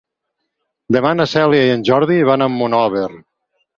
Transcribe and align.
Demà 0.95 1.11
na 1.19 1.27
Cèlia 1.33 1.67
i 1.67 1.73
en 1.75 1.85
Jordi 1.91 2.17
van 2.31 2.45
a 2.47 2.51
Monòver. 2.55 3.09